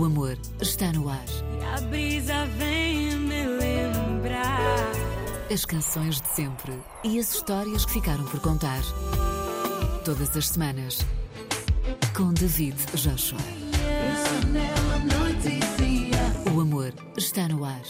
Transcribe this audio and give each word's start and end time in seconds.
O 0.00 0.06
amor 0.06 0.38
está 0.62 0.90
no 0.94 1.10
ar. 1.10 1.26
E 1.28 1.62
a 1.62 1.80
brisa 1.82 2.46
vem 2.56 3.18
me 3.18 3.46
lembrar. 3.46 4.92
As 5.52 5.66
canções 5.66 6.22
de 6.22 6.28
sempre 6.28 6.72
e 7.04 7.18
as 7.18 7.34
histórias 7.34 7.84
que 7.84 7.92
ficaram 7.92 8.24
por 8.24 8.40
contar. 8.40 8.80
Todas 10.02 10.34
as 10.34 10.48
semanas, 10.48 11.00
com 12.16 12.32
David 12.32 12.78
Joshua. 12.94 13.38
O 16.56 16.60
amor 16.62 16.94
está 17.18 17.46
no 17.46 17.62
ar. 17.62 17.82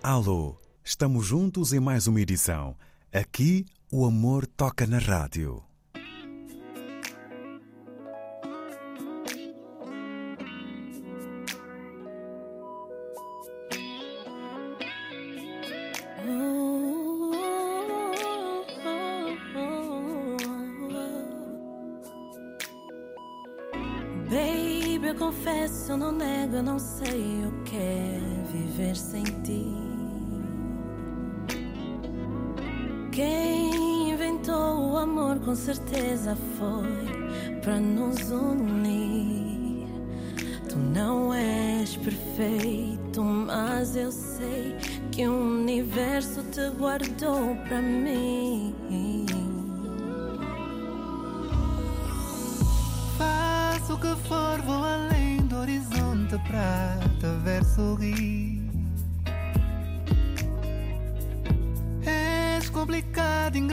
Alô, 0.00 0.56
estamos 0.84 1.26
juntos 1.26 1.72
em 1.72 1.80
mais 1.80 2.06
uma 2.06 2.20
edição. 2.20 2.76
Aqui 3.12 3.66
o 3.90 4.06
amor 4.06 4.46
toca 4.46 4.86
na 4.86 4.98
rádio. 4.98 5.65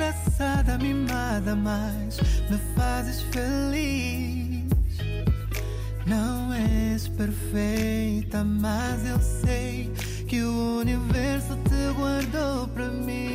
engraçada, 0.03 0.77
mimada, 0.77 1.55
mas 1.55 2.17
me 2.49 2.57
fazes 2.75 3.21
feliz. 3.21 4.67
Não 6.05 6.53
és 6.53 7.07
perfeita, 7.07 8.43
mas 8.43 9.05
eu 9.05 9.19
sei 9.21 9.89
que 10.27 10.43
o 10.43 10.79
universo 10.79 11.55
te 11.63 11.93
guardou 11.95 12.67
para 12.67 12.87
mim. 12.89 13.32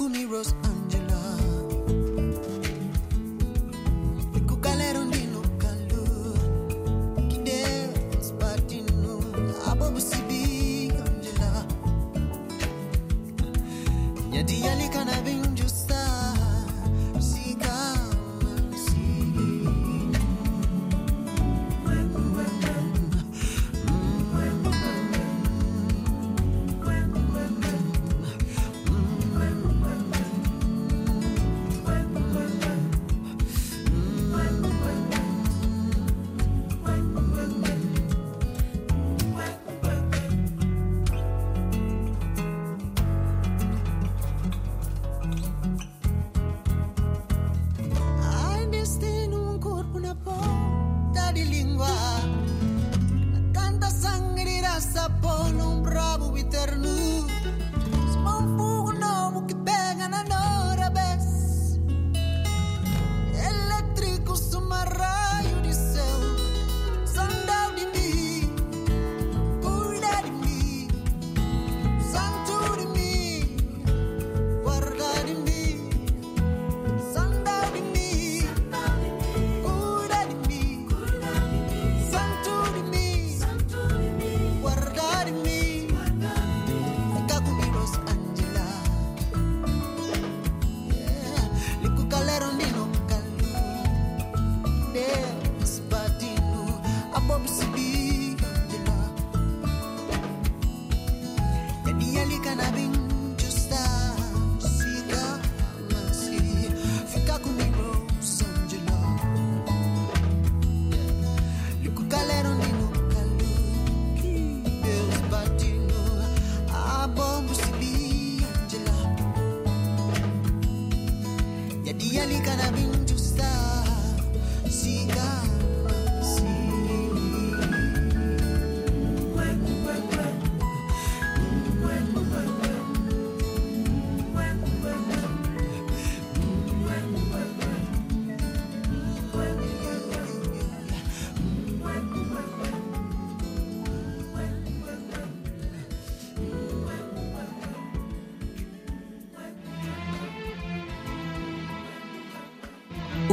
Kumi 0.00 0.24
Rose. 0.24 0.69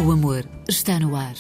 O 0.08 0.12
amor 0.12 0.50
está 0.70 0.98
no 1.02 1.18
ar. 1.18 1.34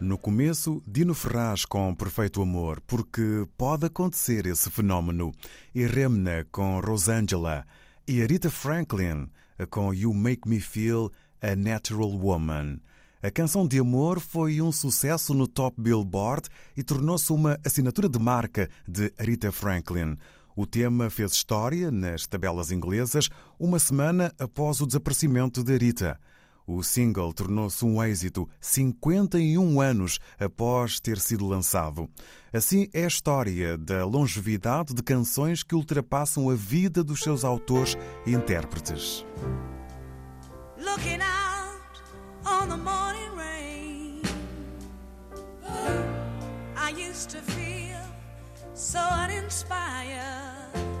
No 0.00 0.18
começo, 0.18 0.82
Dino 0.84 1.14
Ferraz 1.14 1.64
com 1.64 1.94
Perfeito 1.94 2.42
Amor, 2.42 2.80
porque 2.84 3.46
pode 3.56 3.86
acontecer 3.86 4.44
esse 4.46 4.68
fenómeno. 4.72 5.30
E 5.72 5.86
Remna 5.86 6.44
com 6.50 6.80
Rosangela. 6.80 7.64
E 8.08 8.20
Aretha 8.20 8.50
Franklin 8.50 9.30
com 9.70 9.94
You 9.94 10.12
Make 10.12 10.48
Me 10.48 10.58
Feel 10.58 11.12
a 11.40 11.54
Natural 11.54 12.10
Woman. 12.10 12.80
A 13.22 13.30
canção 13.30 13.68
de 13.68 13.78
amor 13.78 14.18
foi 14.18 14.60
um 14.60 14.72
sucesso 14.72 15.32
no 15.32 15.46
Top 15.46 15.80
Billboard 15.80 16.48
e 16.76 16.82
tornou-se 16.82 17.32
uma 17.32 17.56
assinatura 17.64 18.08
de 18.08 18.18
marca 18.18 18.68
de 18.88 19.12
Aretha 19.16 19.52
Franklin. 19.52 20.16
O 20.60 20.66
tema 20.66 21.08
fez 21.08 21.32
história 21.32 21.90
nas 21.90 22.26
tabelas 22.26 22.70
inglesas 22.70 23.30
uma 23.58 23.78
semana 23.78 24.30
após 24.38 24.82
o 24.82 24.86
desaparecimento 24.86 25.64
de 25.64 25.72
Aretha. 25.72 26.20
O 26.66 26.82
single 26.82 27.32
tornou-se 27.32 27.82
um 27.82 28.04
êxito 28.04 28.46
51 28.60 29.80
anos 29.80 30.18
após 30.38 31.00
ter 31.00 31.18
sido 31.18 31.46
lançado. 31.46 32.10
Assim 32.52 32.90
é 32.92 33.04
a 33.04 33.08
história 33.08 33.78
da 33.78 34.04
longevidade 34.04 34.92
de 34.92 35.02
canções 35.02 35.62
que 35.62 35.74
ultrapassam 35.74 36.50
a 36.50 36.54
vida 36.54 37.02
dos 37.02 37.20
seus 37.20 37.42
autores 37.42 37.96
e 38.26 38.34
intérpretes. 38.34 39.24
Looking 40.76 41.22
out 41.22 42.02
on 42.44 42.68
the 42.68 42.76
morning 42.76 43.34
rain. 43.34 44.20
I 46.76 46.90
used 46.90 47.30
to 47.30 47.38
feel 47.50 48.19
so 48.74 48.98
uninspired. 48.98 50.99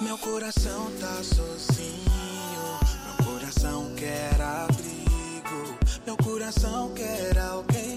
Meu 0.00 0.16
coração 0.18 0.92
tá 1.00 1.22
sozinho. 1.24 1.98
Meu 3.04 3.26
coração 3.26 3.92
quer 3.96 4.40
abrigo. 4.40 5.78
Meu 6.06 6.16
coração 6.16 6.92
quer 6.94 7.36
alguém 7.36 7.87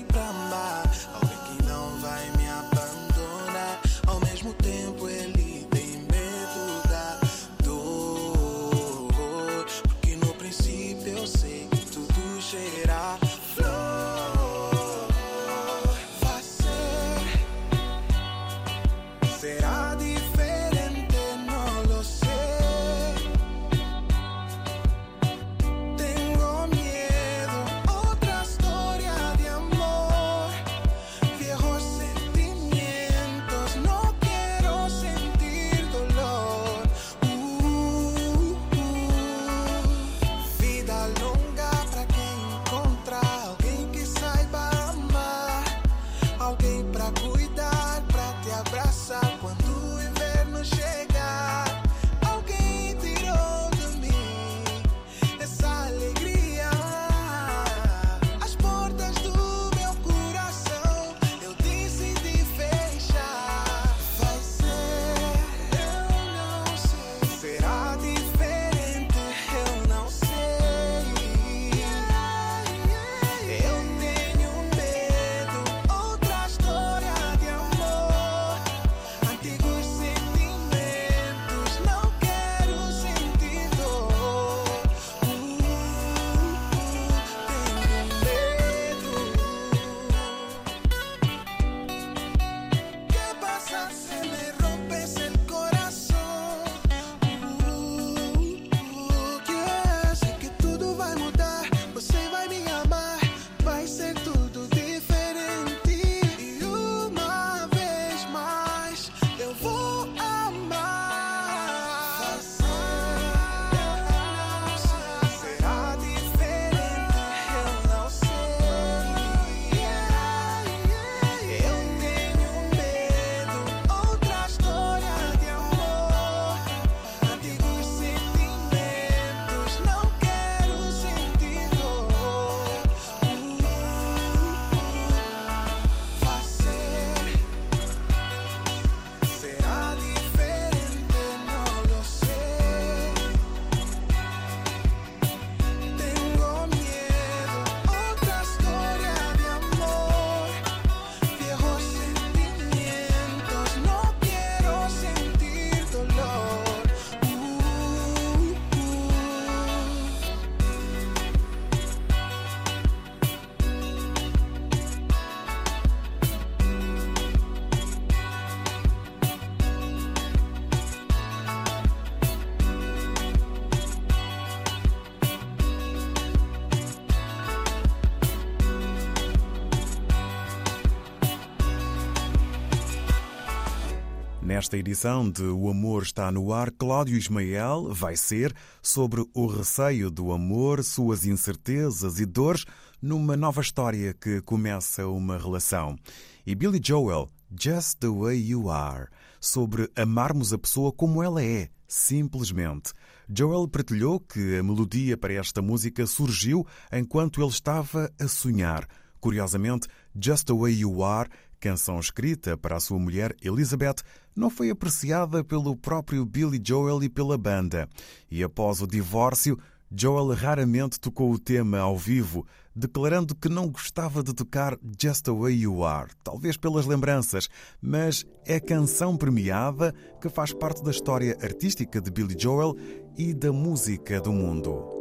Nesta 184.43 184.75
edição 184.75 185.29
de 185.29 185.43
O 185.43 185.69
Amor 185.69 186.01
Está 186.01 186.31
no 186.31 186.51
Ar, 186.51 186.71
Cláudio 186.71 187.15
Ismael 187.15 187.93
vai 187.93 188.17
ser 188.17 188.51
sobre 188.81 189.23
o 189.35 189.45
receio 189.45 190.09
do 190.09 190.31
amor, 190.31 190.83
suas 190.83 191.27
incertezas 191.27 192.19
e 192.19 192.25
dores 192.25 192.65
numa 192.99 193.37
nova 193.37 193.61
história 193.61 194.15
que 194.15 194.41
começa 194.41 195.07
uma 195.07 195.37
relação. 195.37 195.95
E 196.43 196.55
Billy 196.55 196.81
Joel, 196.83 197.29
Just 197.55 197.99
the 197.99 198.07
Way 198.07 198.49
You 198.49 198.71
Are, 198.71 199.09
sobre 199.39 199.87
amarmos 199.95 200.51
a 200.51 200.57
pessoa 200.57 200.91
como 200.91 201.21
ela 201.21 201.43
é, 201.43 201.69
simplesmente. 201.87 202.93
Joel 203.29 203.67
partilhou 203.67 204.19
que 204.19 204.57
a 204.57 204.63
melodia 204.63 205.15
para 205.15 205.33
esta 205.33 205.61
música 205.61 206.07
surgiu 206.07 206.65
enquanto 206.91 207.41
ele 207.41 207.51
estava 207.51 208.11
a 208.19 208.27
sonhar. 208.27 208.87
Curiosamente, 209.19 209.87
Just 210.19 210.47
the 210.47 210.53
Way 210.53 210.79
You 210.79 211.03
Are 211.03 211.29
canção 211.61 211.99
escrita 211.99 212.57
para 212.57 212.75
a 212.75 212.79
sua 212.79 212.97
mulher 212.97 213.35
Elizabeth, 213.41 213.97
não 214.35 214.49
foi 214.49 214.71
apreciada 214.71 215.43
pelo 215.43 215.77
próprio 215.77 216.25
Billy 216.25 216.59
Joel 216.61 217.03
e 217.03 217.07
pela 217.07 217.37
banda. 217.37 217.87
E 218.29 218.43
após 218.43 218.81
o 218.81 218.87
divórcio, 218.87 219.57
Joel 219.93 220.33
raramente 220.33 220.99
tocou 220.99 221.31
o 221.31 221.37
tema 221.37 221.77
ao 221.79 221.97
vivo, 221.97 222.47
declarando 222.75 223.35
que 223.35 223.47
não 223.47 223.69
gostava 223.69 224.23
de 224.23 224.33
tocar 224.33 224.77
Just 224.99 225.25
the 225.25 225.31
Way 225.31 225.61
You 225.61 225.83
Are, 225.83 226.09
talvez 226.23 226.57
pelas 226.57 226.85
lembranças, 226.85 227.47
mas 227.81 228.25
é 228.45 228.59
canção 228.59 229.15
premiada 229.15 229.93
que 230.19 230.29
faz 230.29 230.53
parte 230.53 230.81
da 230.81 230.91
história 230.91 231.37
artística 231.41 232.01
de 232.01 232.09
Billy 232.09 232.35
Joel 232.37 232.75
e 233.17 233.33
da 233.33 233.51
música 233.51 234.19
do 234.19 234.31
mundo. 234.31 234.99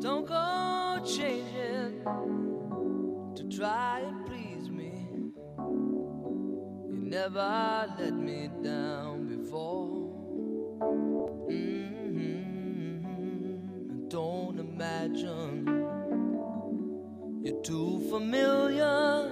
Don't 0.00 0.26
go 0.26 1.06
changing 1.06 2.02
to 3.34 3.48
try 3.48 4.02
and 4.04 4.21
never 7.12 7.92
let 7.98 8.14
me 8.14 8.48
down 8.64 9.26
before. 9.28 10.08
Mhm. 11.50 12.96
Don't 14.08 14.58
imagine 14.58 15.56
you're 17.44 17.62
too 17.70 18.00
familiar, 18.12 19.28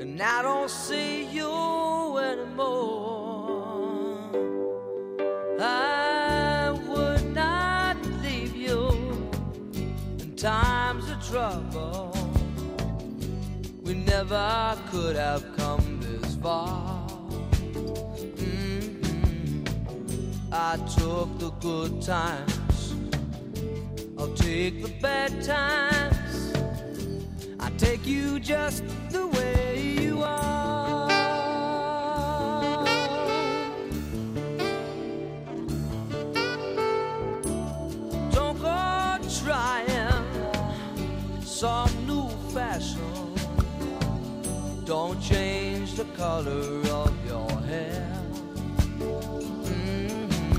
and 0.00 0.22
I 0.22 0.40
don't 0.40 0.70
see 0.70 1.26
you 1.38 1.52
anymore. 2.30 3.66
I 5.60 6.70
would 6.88 7.24
not 7.34 7.96
leave 8.24 8.56
you 8.56 8.80
in 10.22 10.34
times 10.34 11.04
of 11.10 11.18
trouble. 11.30 12.14
We 13.84 13.92
never 14.12 14.78
could 14.90 15.16
have 15.16 15.55
Mhm. 18.36 19.64
I 20.52 20.76
took 20.96 21.28
the 21.40 21.50
good 21.60 22.00
times, 22.00 22.94
I'll 24.16 24.32
take 24.34 24.80
the 24.84 24.92
bad 25.02 25.42
times. 25.42 26.52
I 27.58 27.68
take 27.78 28.06
you 28.06 28.38
just 28.38 28.84
the 29.10 29.26
way 29.26 29.65
color 46.16 46.80
of 47.02 47.12
your 47.26 47.50
hair. 47.68 48.10
Mm-hmm. 49.68 50.56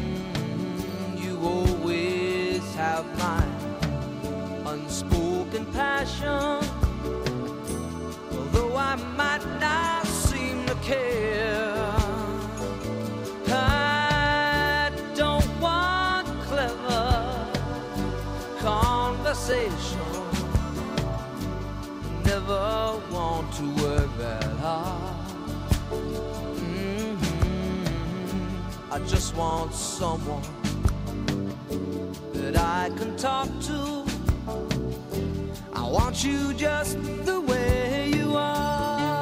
You 1.18 1.40
always 1.42 2.64
have 2.76 3.06
my 3.18 3.44
unspoken 4.72 5.66
passion. 5.74 6.62
Although 8.38 8.78
I 8.78 8.96
might 9.16 9.46
not 9.60 10.06
seem 10.06 10.64
to 10.68 10.76
care. 10.76 11.74
I 13.48 14.92
don't 15.16 15.60
want 15.60 16.28
clever 16.42 17.48
conversation. 18.60 20.02
Never 22.24 23.02
want 23.10 23.52
to 23.54 23.64
work 23.84 24.18
that 24.20 24.44
hard. 24.60 25.17
I 28.98 29.00
just 29.02 29.36
want 29.36 29.76
someone 29.76 30.42
that 32.34 32.58
I 32.58 32.90
can 32.98 33.16
talk 33.16 33.48
to. 33.68 34.04
I 35.72 35.88
want 35.88 36.24
you 36.24 36.52
just 36.56 36.98
the 37.24 37.40
way 37.40 38.12
you 38.16 38.36
are. 38.36 39.22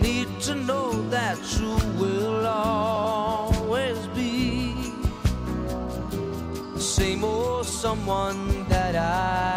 Need 0.00 0.28
to 0.42 0.54
know 0.54 0.92
that 1.10 1.38
you 1.58 1.74
will 1.98 2.46
always 2.46 3.98
be 4.14 4.72
the 6.74 6.80
same 6.80 7.24
old 7.24 7.66
someone 7.66 8.68
that 8.68 8.94
I 8.94 9.55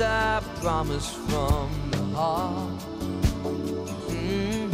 I 0.00 0.42
promise 0.60 1.08
from 1.08 1.70
the 1.92 2.02
heart. 2.16 2.80
Mhm. 4.08 4.72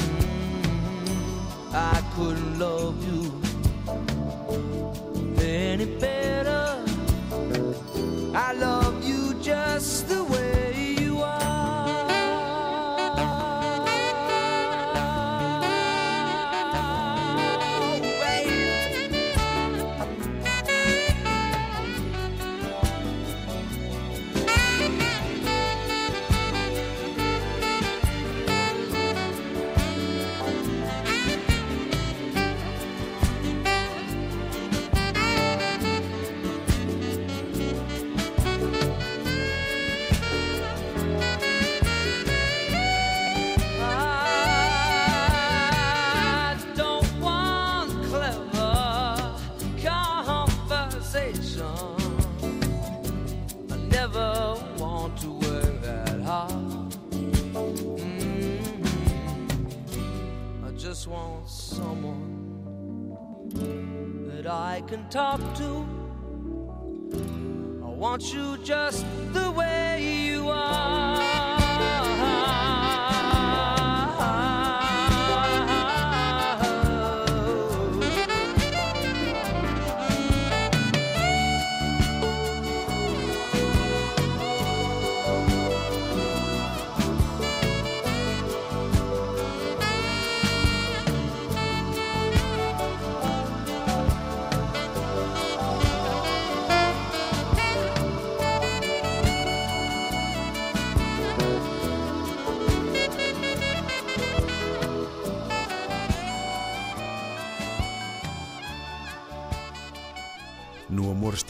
I 1.74 2.02
couldn't 2.16 2.58
love 2.58 2.96
you 3.04 3.30
any 5.42 5.84
better. 5.84 6.29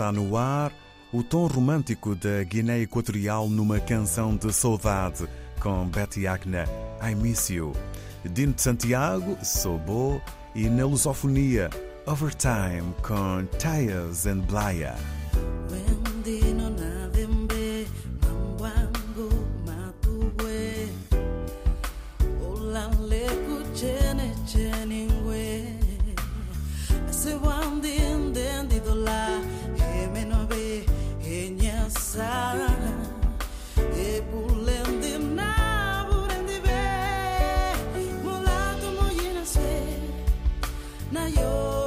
Está 0.01 0.11
no 0.11 0.35
Ar, 0.35 0.73
o 1.13 1.23
tom 1.23 1.47
romântico 1.47 2.15
da 2.15 2.43
Guiné 2.43 2.81
Equatorial 2.81 3.51
numa 3.51 3.79
canção 3.79 4.35
de 4.35 4.51
saudade 4.51 5.29
com 5.61 5.87
Betty 5.89 6.27
Agna, 6.27 6.65
I 7.07 7.15
Miss 7.15 7.51
You. 7.51 7.75
Dino 8.25 8.55
de 8.55 8.63
Santiago, 8.63 9.37
Sobo 9.45 10.19
e 10.55 10.71
na 10.71 10.87
lusofonia, 10.87 11.69
Overtime 12.07 12.95
com 13.03 13.45
Tayas 13.59 14.27
and 14.27 14.39
Blaya. 14.39 14.97
Na 41.13 41.27
yole 41.27 41.80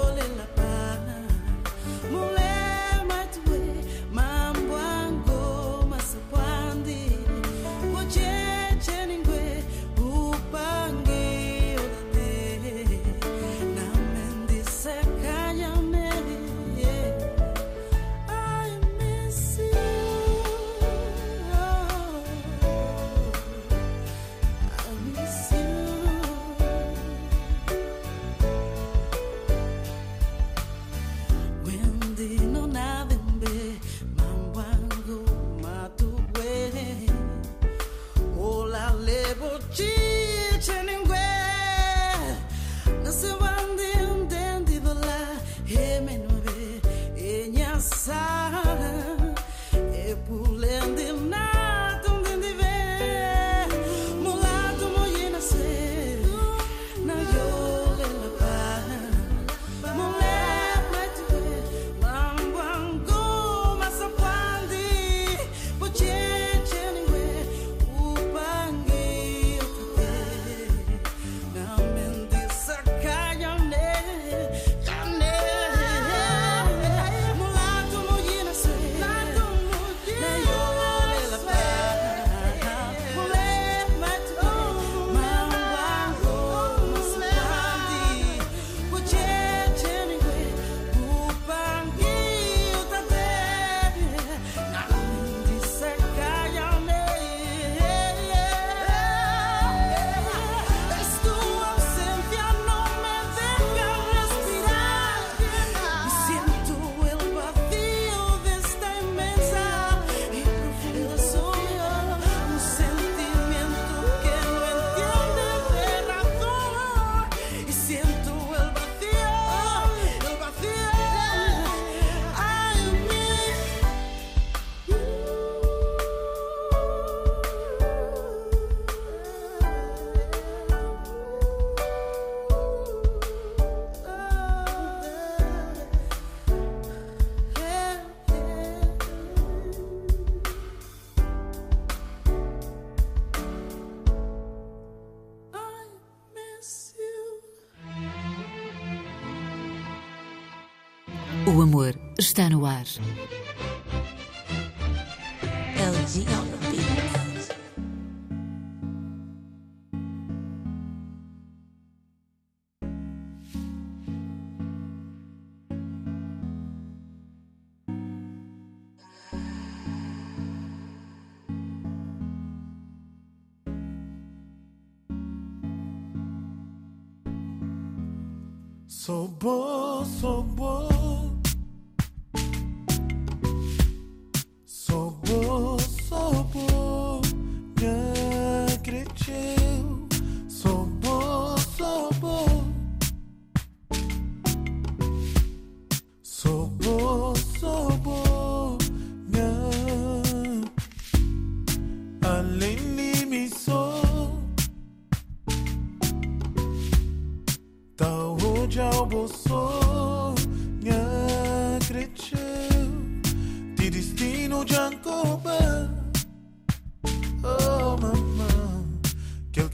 O 151.46 151.62
amor 151.62 151.94
está 152.18 152.50
no 152.50 152.66
ar. 152.66 152.86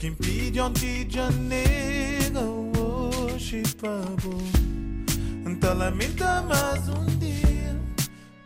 che 0.00 0.06
impide 0.06 0.60
onti 0.60 1.06
già 1.06 1.28
nega 1.28 2.40
Hoje 2.40 3.60
pabo 3.78 4.34
Nta 5.44 5.74
lamenta 5.74 6.42
mais 6.48 6.88
um 6.88 7.04
dia 7.18 7.78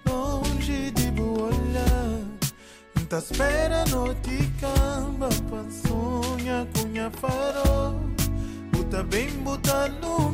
Longe 0.05 0.91
de 0.91 1.13
boa 1.13 1.47
olhar 1.47 2.19
Nta 3.01 3.19
espera 3.19 3.85
no 3.87 4.13
ti 4.23 4.51
camba 4.59 5.29
com 5.49 6.89
minha 6.89 7.11
farol. 7.11 8.01
Buta 8.73 9.05
bem, 9.05 9.31
buta 9.45 9.89
no 10.01 10.31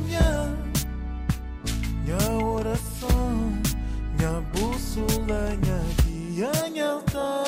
Minha 2.02 2.30
oração 2.42 3.61
Minha 4.16 4.40
bússola, 4.54 5.56
minha 5.61 5.83
guia, 6.02 6.50
minha 6.70 6.92
altar. 6.92 7.44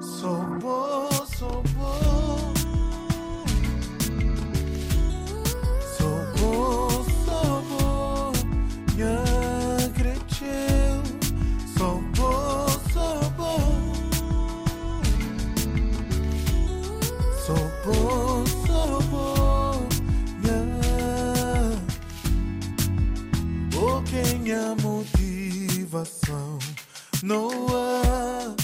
Sou 0.00 0.42
bom, 0.58 1.13
Há 27.26 28.54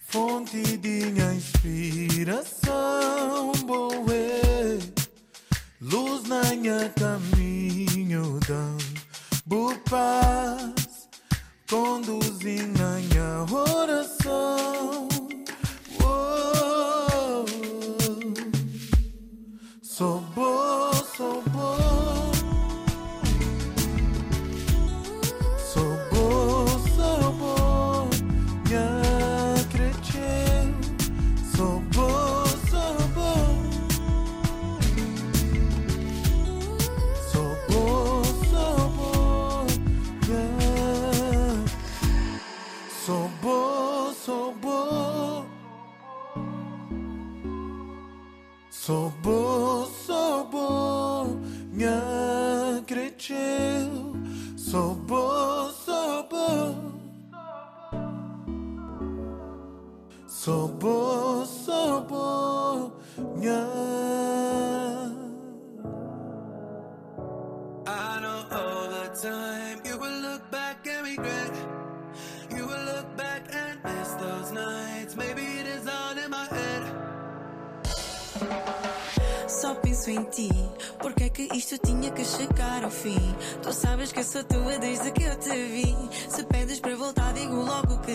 fonte 0.00 0.76
de 0.78 1.06
minha 1.12 1.34
inspiração 1.34 2.72
Boa 3.64 3.94
luz 5.80 6.24
na 6.24 6.42
minha 6.56 6.88
caminho 6.98 8.40
dando 8.48 9.80
paz 9.88 11.08
Conduzindo 11.70 12.82
a 12.82 12.98
minha 12.98 13.46
oração 13.52 14.55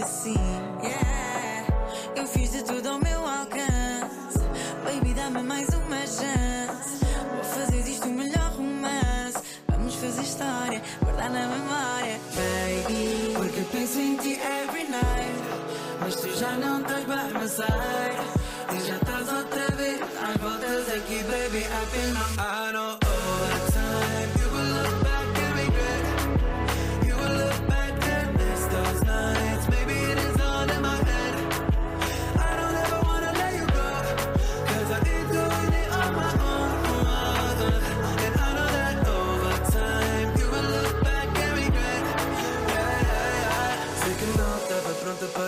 sim. 0.05 0.35
Yeah, 0.83 1.65
eu 2.15 2.27
fiz 2.27 2.51
de 2.51 2.63
tudo 2.63 2.89
ao 2.89 2.99
meu 2.99 3.19
alcance. 3.19 4.39
Baby, 4.83 5.13
dá-me 5.13 5.41
mais 5.43 5.67
uma 5.69 6.01
chance. 6.01 7.05
Vou 7.33 7.43
fazer 7.43 7.83
disto 7.83 8.07
o 8.07 8.11
melhor 8.11 8.51
romance. 8.55 9.39
Vamos 9.67 9.95
fazer 9.95 10.21
história, 10.21 10.81
guardar 11.03 11.29
na 11.29 11.47
memória, 11.47 12.19
baby. 12.35 13.33
Porque 13.35 13.61
penso 13.71 13.99
em 13.99 14.17
ti 14.17 14.39
every 14.39 14.89
night. 14.89 15.41
Mas 15.99 16.15
tu 16.15 16.29
já 16.37 16.51
não 16.53 16.81
estás 16.81 17.03
by 17.05 17.37
my 17.37 17.47
side. 17.47 18.41
E 18.73 18.79
já 18.87 18.95
estás 18.95 19.31
outra 19.31 19.67
vez 19.75 20.01
às 20.01 20.37
voltas 20.37 20.89
aqui, 20.95 21.23
baby. 21.23 21.65
I've 21.65 22.60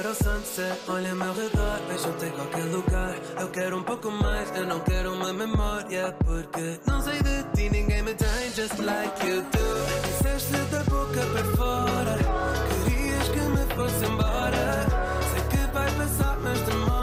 para 0.04 0.12
o 0.12 0.16
sunset. 0.16 0.78
Olha 0.90 1.16
meu 1.16 1.34
redor, 1.34 1.80
vejo-te 1.88 2.26
em 2.26 2.32
qualquer 2.32 2.66
lugar. 2.66 3.16
Eu 3.40 3.50
quero 3.50 3.78
um 3.78 3.84
pouco 3.84 4.12
mais, 4.12 4.54
eu 4.54 4.66
não 4.66 4.80
quero 4.82 5.14
uma 5.14 5.32
memória. 5.32 6.14
Porque 6.26 6.80
não 6.86 7.02
sei 7.02 7.24
de 7.24 7.44
ti, 7.56 7.70
ninguém 7.70 8.04
me 8.04 8.14
tem 8.14 8.52
just 8.54 8.78
like 8.80 9.26
you 9.26 9.42
do. 9.42 10.04
Disseste 10.08 10.58
da 10.72 10.84
boca 10.84 11.22
para 11.32 11.46
fora. 11.56 12.18
Querias 12.84 13.30
que 13.30 13.40
me 13.40 13.76
fosse 13.76 14.06
embora. 14.06 14.86
Sei 15.32 15.42
que 15.50 15.74
vai 15.74 15.90
passar, 15.92 16.38
mas 16.42 16.60
demora. 16.60 17.03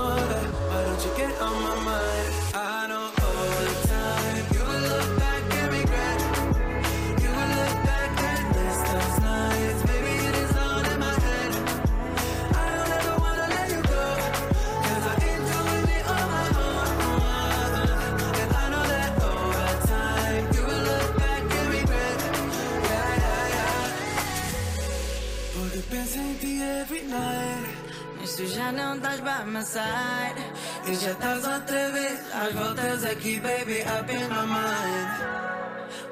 E 30.91 30.95
já 30.97 31.13
estás 31.13 31.47
outra 31.47 31.91
vez 31.93 32.21
às 32.35 32.53
voltas 32.53 33.05
aqui, 33.05 33.39
baby, 33.39 33.81
up 33.83 34.13
in 34.13 34.27
my 34.27 34.45
mind. 34.45 35.09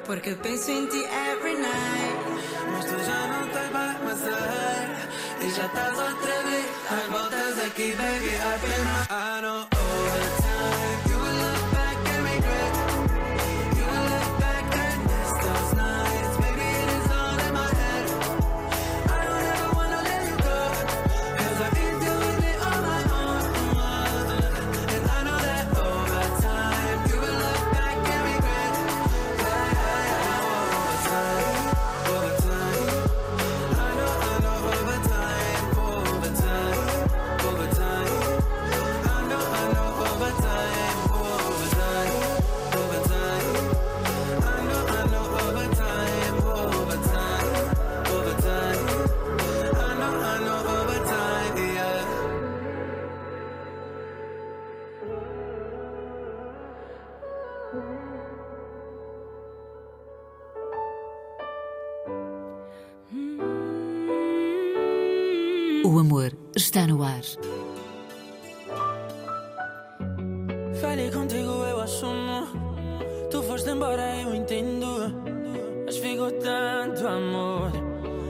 Porque 0.07 0.37
penso 0.37 0.71
em 0.71 0.87
ti 0.87 1.05
every 1.05 1.57
night, 1.57 2.19
mas 2.71 2.85
tu 2.85 2.97
já 3.05 3.27
não 3.27 3.47
estás 3.49 3.73
mais 3.73 4.23
a 4.23 4.31
é. 4.31 5.45
e 5.45 5.51
já 5.51 5.67
estás 5.67 5.99
outra 5.99 6.43
vez 6.45 6.67
às 6.93 7.07
voltas. 7.11 7.28
Está 66.79 66.87
no 66.87 67.03
ar. 67.03 67.23
Falei 70.81 71.11
contigo, 71.11 71.51
eu 71.65 71.81
assumo. 71.81 72.47
Tu 73.33 73.43
foste 73.43 73.71
embora, 73.71 74.17
eu 74.23 74.33
entendo. 74.33 75.13
Mas 75.85 75.97
ficou 75.97 76.31
tanto 76.31 77.05
amor. 77.05 77.73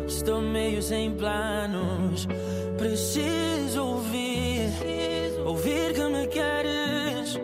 Estou 0.07 0.41
meio 0.41 0.81
sem 0.81 1.15
planos. 1.15 2.27
Preciso 2.79 3.85
ouvir, 3.85 4.71
ouvir 5.45 5.93
que 5.93 6.05
me 6.05 6.27
queres. 6.29 7.39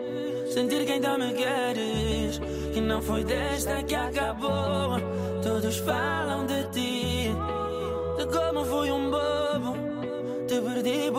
Sentir 0.51 0.87
que 0.87 0.93
ainda 0.93 1.19
me 1.19 1.33
queres. 1.33 2.39
que 2.73 2.81
não 2.81 2.99
foi 2.99 3.23
desta 3.23 3.83
que 3.83 3.93
acabou. 3.93 4.99
Todos 5.43 5.77
falam 5.77 6.47
de 6.47 6.64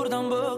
buradan 0.06 0.30
bak 0.30 0.55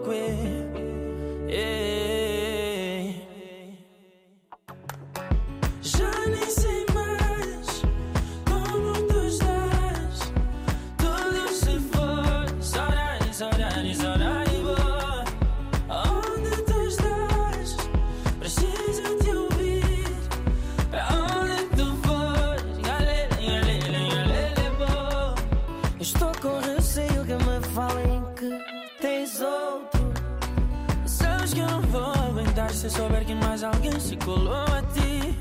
se 32.79 32.89
souber 32.89 33.25
que 33.25 33.35
mais 33.35 33.65
alguém 33.65 33.99
se 33.99 34.17
colou 34.19 34.55
a 34.55 34.83
ti. 34.95 35.37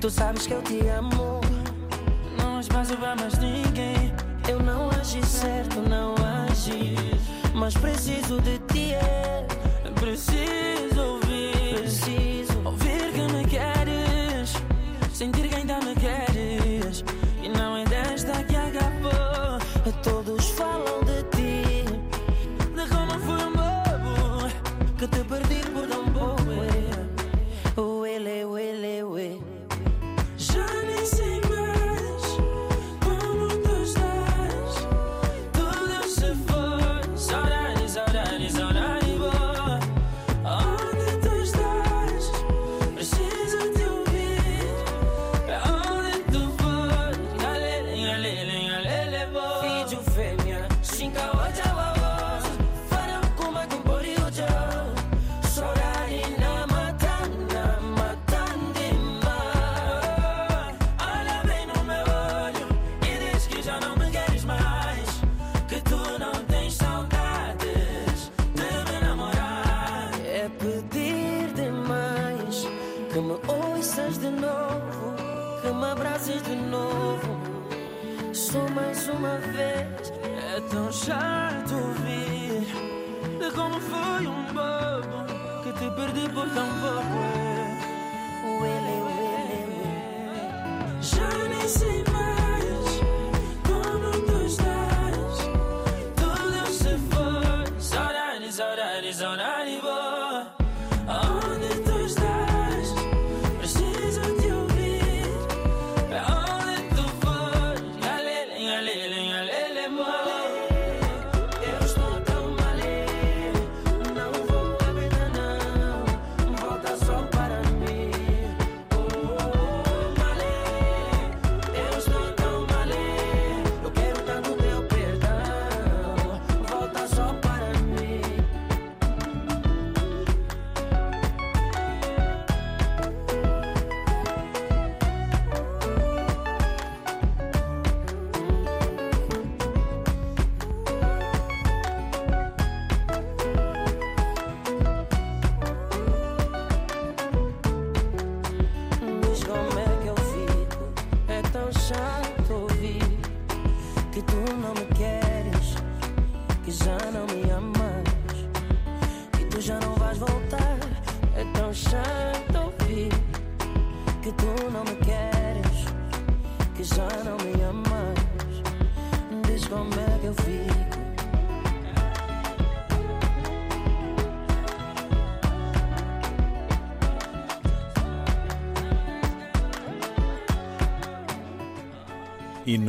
Tu 0.00 0.08
sabes 0.08 0.46
que 0.46 0.54
eu 0.54 0.62
te 0.62 0.78
amo. 0.86 1.40
Não 2.38 2.58
há 2.58 2.60
espaço 2.60 2.96
pra 2.96 3.16
mais 3.16 3.36
ninguém. 3.38 4.14
Eu 4.48 4.60
não 4.60 4.88
agi 4.90 5.20
certo, 5.26 5.80
não 5.80 6.14
agi. 6.46 6.94
Mas 7.54 7.74
preciso 7.74 8.40
de 8.42 8.58
ti, 8.72 8.94
é. 8.94 9.44
Preciso 9.98 11.00
ouvir. 11.00 11.80
Preciso 11.80 12.39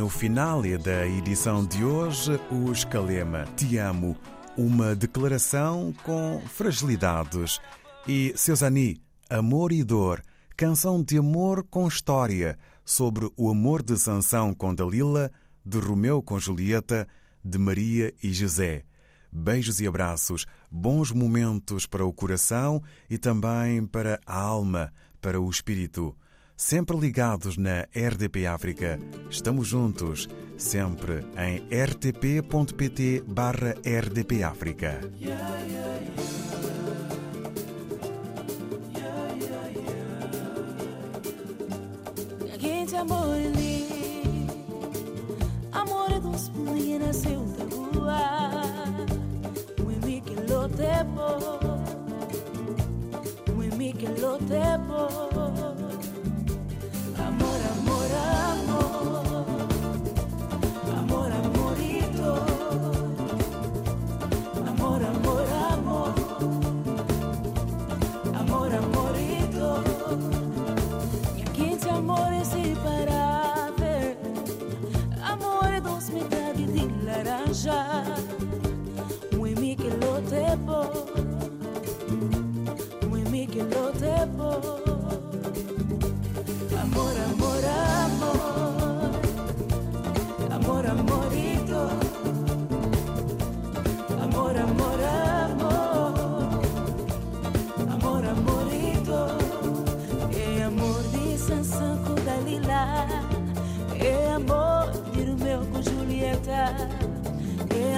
no 0.02 0.08
final 0.08 0.62
da 0.82 1.06
edição 1.06 1.64
de 1.64 1.84
hoje, 1.84 2.32
o 2.50 2.72
Escalema 2.72 3.44
Te 3.56 3.78
Amo, 3.78 4.16
uma 4.58 4.96
declaração 4.96 5.94
com 6.02 6.42
fragilidades. 6.48 7.60
E 8.08 8.32
Seusani, 8.34 9.00
Amor 9.30 9.70
e 9.70 9.84
Dor, 9.84 10.20
canção 10.56 11.00
de 11.00 11.18
amor 11.18 11.62
com 11.70 11.86
história, 11.86 12.58
sobre 12.84 13.30
o 13.36 13.48
amor 13.48 13.80
de 13.80 13.96
Sansão 13.96 14.52
com 14.52 14.74
Dalila, 14.74 15.30
de 15.64 15.78
Romeu 15.78 16.20
com 16.20 16.36
Julieta, 16.36 17.06
de 17.44 17.56
Maria 17.56 18.12
e 18.20 18.32
José. 18.32 18.82
Beijos 19.30 19.80
e 19.80 19.86
abraços, 19.86 20.46
bons 20.68 21.12
momentos 21.12 21.86
para 21.86 22.04
o 22.04 22.12
coração 22.12 22.82
e 23.08 23.18
também 23.18 23.86
para 23.86 24.18
a 24.26 24.36
alma, 24.36 24.92
para 25.20 25.40
o 25.40 25.48
espírito 25.48 26.12
sempre 26.56 26.96
ligados 26.96 27.56
na 27.56 27.86
RDP 27.94 28.46
África. 28.46 28.98
Estamos 29.30 29.68
juntos, 29.68 30.28
sempre 30.56 31.24
em 31.36 31.62
rtp.pt 31.70 33.24
barra 33.26 33.74
RDP 33.84 34.42
África. 34.42 35.00
Amor 43.02 43.34
ali 43.34 44.46
Amor 45.72 46.12
é 46.12 46.20
da 46.20 47.64
rua 47.74 48.20
Ui 49.80 50.20
que 50.20 50.34
lo 50.48 50.68
debo 50.68 51.28
Ui 53.56 53.92
que 53.92 54.06
lo 54.20 54.38
debo 54.38 55.71
amor 57.82 58.12
Amor, 58.14 59.31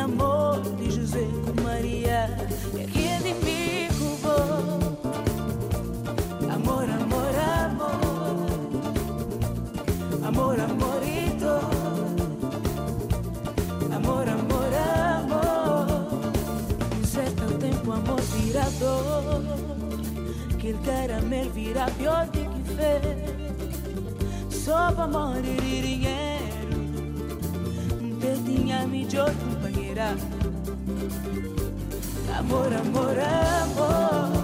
amor 0.05 0.61
de 0.79 0.91
José 0.91 1.27
com 1.45 1.63
Maria. 1.63 2.29
É 2.79 2.85
que 2.85 3.09
é 3.09 3.19
de 3.19 3.35
mim 3.45 3.89
Amor, 6.55 6.85
amor, 6.85 7.35
amor. 7.65 7.97
Amor, 10.29 10.61
amorito. 10.61 11.53
Amor, 13.95 14.29
amor, 14.29 14.73
amor. 15.23 15.87
Certo 17.05 17.59
tempo 17.59 17.93
amor 17.93 18.21
vira 18.21 18.67
dor 18.79 19.43
Que 20.59 20.71
el 20.71 20.79
caramelo 20.81 21.51
vira 21.51 21.87
pior 21.99 22.27
do 22.27 22.33
que 22.33 22.63
fez. 22.77 23.45
Só 24.65 24.93
pra 24.93 25.07
morir 25.07 25.61
de 25.61 25.83
dinheiro 25.83 26.45
Pertinha 28.19 28.87
melhor 28.87 29.31
companheira 29.31 29.44
Amor, 29.44 29.44
amor, 32.39 32.73
amor 32.75 33.19
Amor, 33.21 34.44